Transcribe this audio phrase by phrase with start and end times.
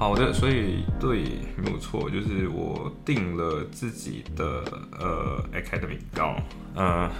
[0.00, 1.24] 好的，所以对，
[1.62, 4.64] 没有错，就是我定了自己的
[4.98, 6.34] 呃 academy 高，
[6.74, 7.10] 呃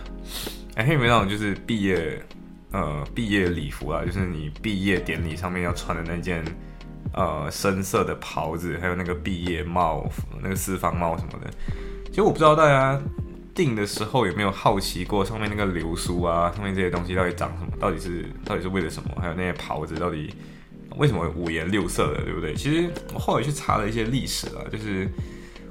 [0.77, 2.25] ，academy 高就是毕业
[2.73, 6.43] 呃毕业礼服啊，就是你毕业典礼上面要穿的那件
[7.13, 10.11] 呃深色的袍子，还有那个毕业帽、
[10.43, 11.51] 那个四方帽什么的。
[12.07, 12.99] 其实我不知道大家
[13.55, 20.33] 定的时候有没有好奇过，上面那个流苏啊，上面这些东西到底长什么，到底是到底是为了什么，还有那些袍子到底。
[20.97, 22.55] 为什么五颜六色的，对不对？
[22.55, 25.09] 其实我后来去查了一些历史啊，就是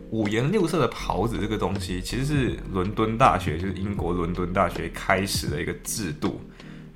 [0.09, 6.41] 五颜六色的袍子这个东西，其实是伦敦大学，就是英国伦敦大学开始的一个制度。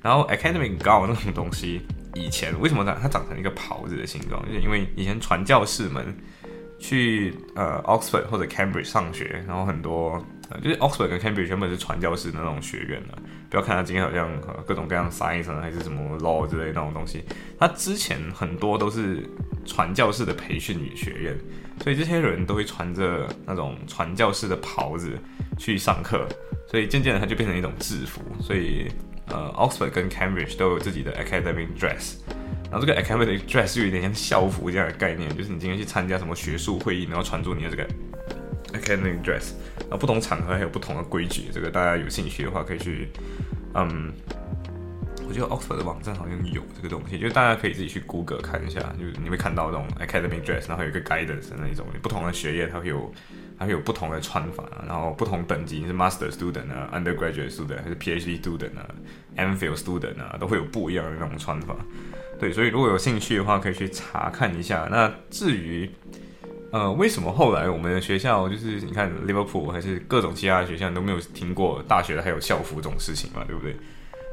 [0.02, 1.80] 然后 academic gown 那种东西，
[2.14, 4.44] 以前为什么长它长成一个袍子的形状？
[4.46, 6.14] 就是因为以前传教士们
[6.78, 10.24] 去呃 Oxford 或者 Cambridge 上学，然后很多。
[10.62, 17.24] 就是 Oxford 跟 Cambridge 原本是传教士那种学院的，不要看他今天好像呃各种各样 science 还是什么 law 之类那种东西，
[17.58, 19.26] 他之前很多都是
[19.64, 21.36] 传教士的培训学院，
[21.82, 25.18] 所以这些人都会穿着那种传教士的袍子
[25.58, 26.28] 去上课，
[26.68, 28.86] 所以渐渐的它就变成一种制服，所以
[29.28, 32.16] 呃 Oxford 跟 Cambridge 都有自己的 academic dress，
[32.74, 37.86] 然后这个 academic dress 就有点像校服这样的概念，就是你今天去参加什么学术会议，然后穿着你的这个。
[38.74, 43.08] academic dress，然后不同场合还有不同的规矩，这个大家有兴趣的话可以去，
[43.72, 44.12] 嗯，
[45.28, 53.14] 我觉得 Oxford 的网站好像有这个东西，就是大家可以自己去 Google 看一下，就是你会看到这种 academic dress，然后有一个 guidance 的那一种，不同的学业它会有，
[53.56, 58.90] 它会有不同的穿法，然后不同等级你是 master student 啊，undergraduate student 还是 PhD student 啊
[59.36, 61.76] ，MPhil student 啊，都会有不一样的那种穿法。
[62.44, 64.86] 对，所以如果有兴趣的话，可以去查看一下。
[64.90, 65.90] 那至于
[66.72, 73.42] 呃，为什么后来我们的学校就是你看 Liverpool 还是各种其他的学校都没有听过大学还有校服这种事情嘛？
[73.46, 73.74] 对不对？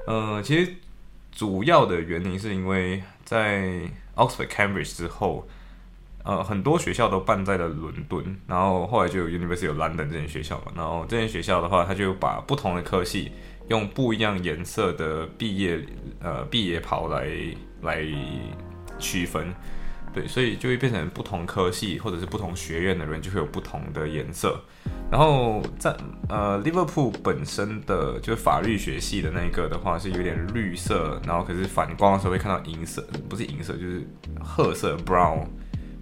[0.07, 0.73] 呃，其实
[1.31, 3.79] 主要的原因是因为在
[4.15, 5.47] Oxford Cambridge 之后，
[6.23, 10.71] 呃，很多学校都办在了伦敦，然后后来就有 University of London 这间学校嘛。
[10.75, 13.31] 然后这间学校的话，它就把不同的科系
[13.69, 15.83] 用不一样颜色的毕业
[16.19, 17.27] 呃毕业袍来
[17.81, 18.05] 来
[18.99, 19.53] 区分。
[20.13, 24.61] 对，所以就会变成不同科系或者是不同学院的人就会有不同的颜色。
[25.09, 25.95] 然后在
[26.27, 34.05] 呃，Liverpool 本身的就是法律学系的那一个的话是有点绿色，然后可是反光的时候会看到银色，不是银色就是
[34.43, 35.45] 褐色 （brown）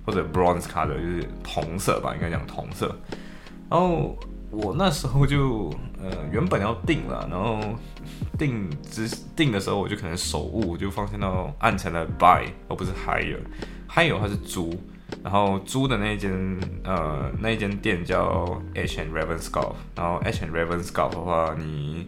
[0.09, 2.95] 或者 bronze color，就是铜色吧，应该讲铜色。
[3.69, 4.17] 然后
[4.49, 5.69] 我那时候就
[6.01, 7.59] 呃原本要定了，然后
[8.39, 13.37] 定只定的时候我就可能手误，就发现到按成了 buy 而不是 hire。
[13.85, 14.73] 还有它是租，
[15.23, 16.31] 然后租的那间
[16.83, 22.07] 呃那一间店叫 H and Ravenscourt，然后 H and Ravenscourt 的话，你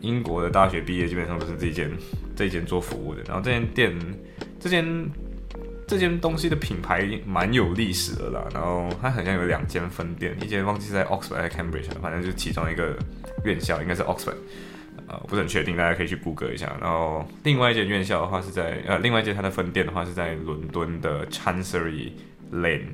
[0.00, 1.90] 英国的大学毕业基本上都是这间
[2.34, 3.96] 这间做服务的，然后这间店
[4.58, 4.84] 这间
[5.88, 12.94] 这间东西的品牌蛮有历史的啦，然后它好像有两间分店，一间忘记在 Oxford 还是 Cambridge，反正就是其中一个
[13.44, 14.36] 院校应该是 Oxford。
[15.06, 16.76] 呃，不是很确定，大家可以去谷歌一下。
[16.78, 22.12] 然后另外一间院校的话是在呃，另外一间它的分店的话是在伦敦的 Chancery
[22.52, 22.88] Lane。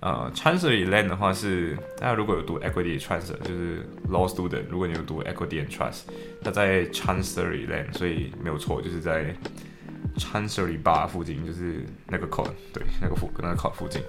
[0.00, 6.00] 呃，Chancery Lane 的话是大家如果有读 Equity Trust，就是 Law Student，如果你有读 Equity and Trust，
[6.42, 9.32] 它在 Chancery Lane，所以没有错，就是在
[10.16, 14.02] Chancery Bar 附近，就是那个 Con，，对，那个附那个 Con 附近。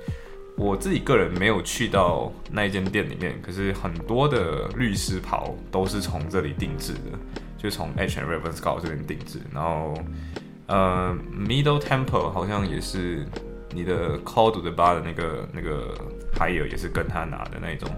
[0.56, 7.18] 我自己个人没有去到那一间店里面，可是很多的律师袍都是从这里定制的，
[7.58, 9.40] 就从 H and Raven Scott 这边定制。
[9.52, 9.96] 然后，
[10.68, 13.26] 呃，Middle Temple 好像也是
[13.72, 15.96] 你的 Call 的 Bar 的那个那个
[16.36, 17.90] Hire 也是跟他拿的那种。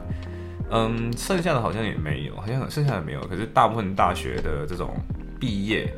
[0.72, 3.20] 嗯，剩下的好像也没有，好像剩下的没有。
[3.28, 4.96] 可是大部分大学的这种
[5.38, 5.94] 毕业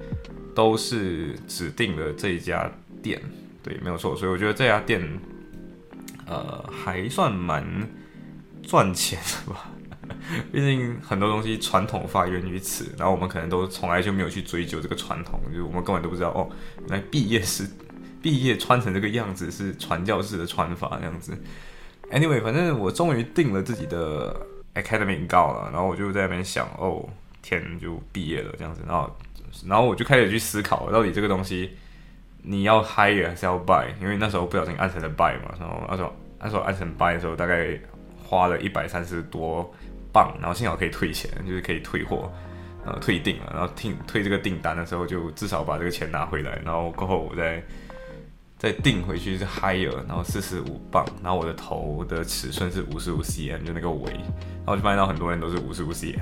[0.57, 2.67] 都是指定的这一家
[3.03, 3.21] 店，
[3.61, 4.15] 对，没有错。
[4.15, 5.07] 所以我觉得这家店。
[6.29, 7.65] 呃，还算蛮
[8.61, 9.71] 赚钱的吧，
[10.51, 16.49] 毕竟很多东西传统发源于此，然后我们可能都从来就没有去追究这个传统，就是我们根本都不知道哦，
[16.89, 17.65] 原来毕业是
[18.21, 21.31] 毕业穿成这个样子是传教士的穿法这样子。
[22.11, 24.35] Anyway，反正我终于定了自己的
[24.75, 27.07] academy 告了，然后我就在那边想，哦，
[27.41, 29.09] 天，就毕业了这样子，然后
[29.65, 31.71] 然后我就开始去思考，到底这个东西。
[32.49, 33.87] 你要 hire 还是要 buy？
[33.99, 37.77] 因为那时候不小心按成了 buy 嘛，然后那时候那时候按成 buy 的时候，大概
[38.23, 39.69] 花了一百三十多
[40.13, 42.31] 磅，然后幸好可以退钱，就是可以退货，
[42.85, 47.61] 呃，退订了，然后退退这个订单的时候，就至少把这个钱拿回来，然后过后我再
[48.57, 56.17] 再订回去是 higher，然后四十五磅，然后我的头的尺寸是五十五 cm，就那个围，然后就发现到很多人都是五十五 cm，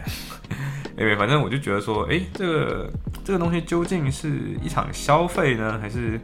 [0.97, 2.89] 因为反正我就觉得说，哎，这个
[3.25, 4.29] 这个东西究竟是
[4.63, 6.17] 一场消费呢，还是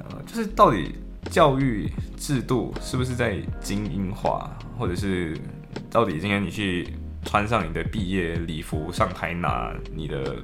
[0.00, 0.92] 呃，就是到底？
[1.28, 4.48] 教育制度是不是在精英化，
[4.78, 5.36] 或者是
[5.90, 6.86] 到底今天你去
[7.24, 10.36] 穿上你的毕业礼服上台拿你的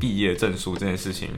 [0.00, 1.30] 毕业证书这件事情，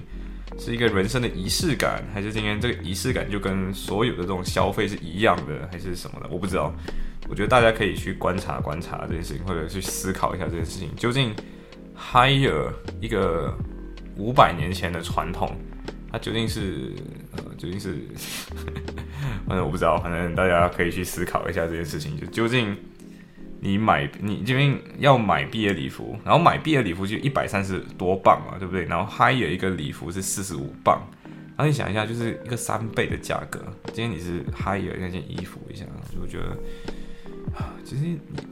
[0.59, 6.29] 是一个人生的仪式感，还是今天这个仪式感就跟所有的这种消费是一样的，还是什么的？
[6.31, 6.75] 我不知道。
[7.29, 11.35] 我觉得大家可以去观察观察这件事情，或者去思考一下这件事情，究竟
[11.99, 13.53] hire 一个
[14.17, 15.55] 五百年前的传统。
[16.11, 16.95] 它究竟是
[17.33, 17.99] 呃，究竟是，
[19.47, 22.19] 反正我不知道，反正大家可以去思考一下这件事情。
[22.19, 22.75] 就究竟
[23.61, 28.87] 你买你这边要买毕业礼服，然后买毕业礼服就一百三十多磅嘛，对不对？
[28.87, 30.99] 然后 higher 一个礼服是四十五磅，
[31.59, 33.61] 然后你想一下，就是一个三倍的价格。
[33.93, 36.57] 今天你是 hire 那件衣服一下，就觉得，
[37.85, 38.05] 其实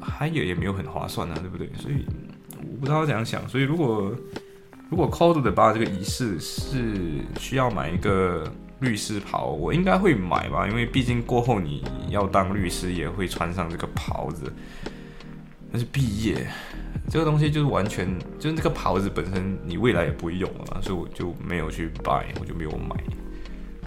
[0.03, 1.71] hire 也没有很划算啊，对不对？
[1.79, 2.05] 所以
[2.77, 3.49] 不知道怎样想。
[3.49, 4.15] 所以如果
[4.89, 6.95] 如果 Cold 的吧这个仪式是
[7.41, 8.51] 需要买一个
[8.81, 14.53] 律师袍，我应该会买吧，因为毕竟过后你要当律师也会穿上这个袍子。
[15.73, 16.47] 但是毕业
[17.11, 18.09] 这个东西就是完全
[18.39, 22.97] 就是这个袍子本身你未来也不会用了嘛，所以我就没有去 buy，我就没有买。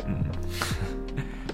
[0.06, 0.24] 嗯，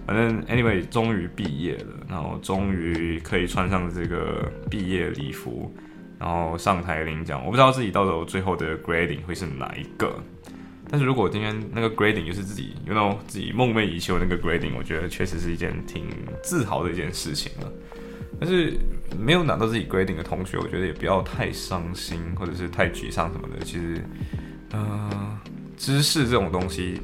[0.08, 5.72] 反正 anyway 终于毕业了，然后终于可以穿上这个毕业礼服。
[6.20, 10.16] 然后上台领奖，我不知道自己到时候最后的 grading 会是哪一个。
[10.88, 16.08] 但是如果今天那个 grading 就是自己，you know 自己梦寐以求那个 grading，我觉得确实是一件挺
[16.44, 17.72] 自豪的一件事情了。
[18.40, 18.78] 但是
[19.18, 23.66] 没有拿到自己 grading 的同学，我觉得也不要太伤心或者是太沮丧什么的。
[23.66, 24.04] 其实，
[24.74, 25.40] 呃，
[25.76, 27.02] 知识这种东西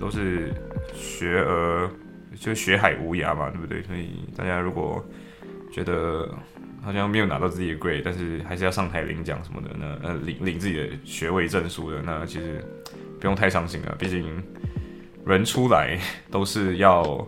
[0.00, 0.54] 都是
[0.94, 1.90] 学而
[2.38, 3.82] 就学海无涯嘛，对不对？
[3.82, 5.04] 所以大家如果
[5.70, 6.32] 觉得，
[6.82, 9.70] 好像没有拿到自己的 grade，但是还是要上台领奖什么的。
[9.78, 12.64] 那呃，领领自己的学位证书的，那其实
[13.20, 13.94] 不用太伤心了。
[13.98, 14.42] 毕竟
[15.26, 15.98] 人出来
[16.30, 17.26] 都是要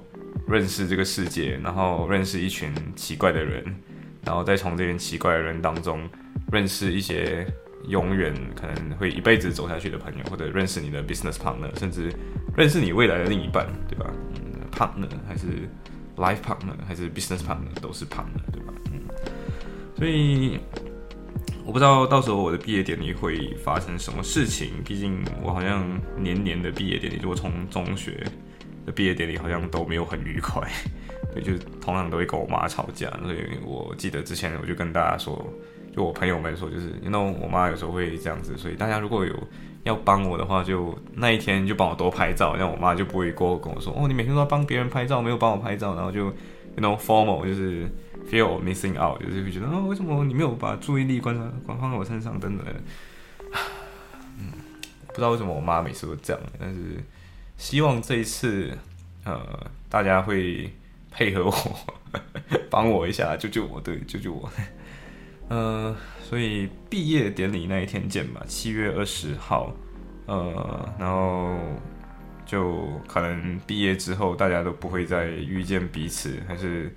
[0.49, 3.63] 认识这个世界，然后认识一群奇怪的人，
[4.25, 6.09] 然后再从这群奇怪的人当中
[6.51, 7.47] 认识一些
[7.89, 12.11] 永远可能会一辈子走下去的朋友，或者认识你的 business partner，甚至
[12.57, 14.11] 认识你未来的另一半，对吧
[14.73, 15.47] ？partner 还是
[16.17, 18.73] life partner 还是 business partner 都是 partner，对吧？
[20.01, 20.59] 所以
[21.67, 24.83] 我不知道到时候我的毕业典礼会发生什么事情。
[24.83, 25.87] 毕竟我好像
[26.17, 28.25] 年年的毕业典礼，如果从中学
[28.87, 30.67] 的毕业典礼好像都没有很愉快，
[31.35, 33.11] 对，就是通常都会跟我妈吵架。
[33.23, 35.47] 所以我记得之前我就跟大家说，
[35.95, 39.35] 就我朋友们说，就是因为我妈有时候会这样子，所以大家如果有
[39.85, 46.33] 要帮我的话，就那一天就帮我多拍照，这样我妈就不会过跟我说，哦，你每天都要帮别人拍照，没有帮我拍照，然后就 you
[46.79, 47.87] know formal 就是。
[48.31, 52.39] Feel missing out，就是会觉得啊，为什么你没有把注意力关在关放在我身上？
[52.39, 52.65] 等等，
[54.39, 54.53] 嗯，
[55.09, 57.03] 不知道为什么我妈每次都这样，但是
[57.59, 58.71] 希望这一次，
[59.25, 60.73] 呃，大家会
[61.11, 61.53] 配合我，
[62.71, 64.49] 帮我一下，救救我，对，救救我。
[65.49, 69.75] 呃，所以毕业典礼那一天见吧，七月二十号，
[70.27, 71.59] 呃，然后
[72.47, 76.95] 就可能毕业之后，大家都不会再遇见彼此，还是。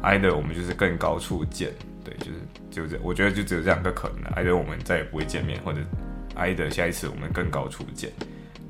[0.00, 1.70] 挨的我们就是更高处见，
[2.04, 2.38] 对，就是
[2.70, 5.78] 就这，我觉得就只有这两个可能，挨的我们再也不会见面，或者
[6.34, 8.10] 挨的下一次我们更高处见。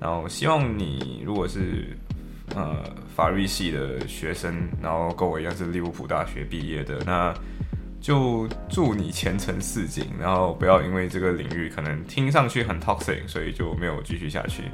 [0.01, 1.97] 然后希望你如果是
[2.55, 7.33] 呃法律系的学生，然后跟我一样是利物浦大学毕业的，那
[8.01, 14.65] 就祝你前程似锦，然后不要因为这个领域可能听上去很 toxic，所以就没有继续下去。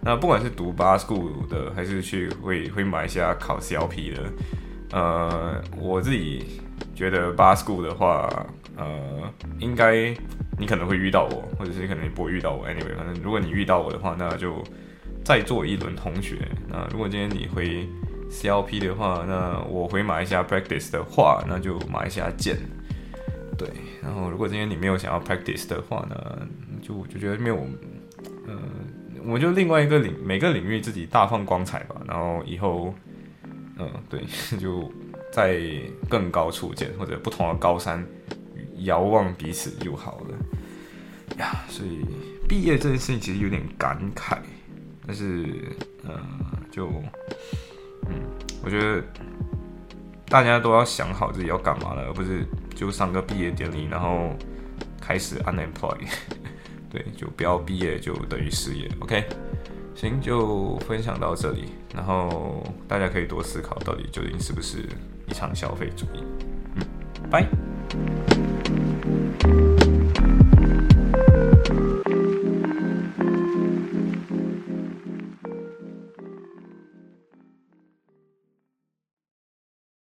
[0.00, 4.24] 那不管是读 bar school 的，还是去会会马来西亚考 CLP 的。
[4.92, 6.60] 呃，我自己
[6.94, 8.28] 觉得八 school 的话，
[8.76, 8.86] 呃，
[9.58, 10.14] 应该
[10.58, 12.68] 你可能会遇到我，或者是可能你不会遇到我。
[12.68, 14.62] Anyway，反正如果你遇到我的话，那就
[15.24, 16.46] 再做一轮同学。
[16.68, 17.88] 那如果今天你回
[18.30, 22.58] CLP 的话，那我回马来西亚 practice 的话，那就马来西亚见。
[23.56, 23.66] 对，
[24.02, 26.46] 然后如果今天你没有想要 practice 的话呢，
[26.82, 27.56] 就我就觉得没有，
[28.46, 28.58] 呃，
[29.24, 31.96] 我就另外一个领每个领域自己大放光彩吧。
[32.06, 32.94] 然后以后。
[33.78, 34.24] 嗯，对，
[34.58, 34.90] 就
[35.32, 35.60] 在
[36.08, 38.06] 更高处见，或者不同的高山
[38.78, 41.64] 遥望彼此就好了呀。
[41.68, 42.04] 所以
[42.48, 44.38] 毕业这件事情其实有点感慨，
[45.06, 45.46] 但是，
[46.04, 46.20] 呃，
[46.70, 46.86] 就，
[48.08, 48.20] 嗯，
[48.62, 49.02] 我觉得
[50.26, 54.36] 大家都要想好自己要干嘛了，而不是就上个毕业典礼，然后
[55.00, 56.08] 开始 unemployed。
[56.90, 58.86] 对，就不要毕业就等于失业。
[59.00, 59.26] OK，
[59.94, 64.78] 行，就分享到这里，然后大家可以多思考，到底究竟是不是
[65.26, 66.24] 一场消费主义。
[66.76, 66.82] 嗯，
[67.30, 68.51] 拜。